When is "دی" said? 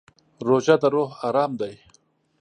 1.61-1.73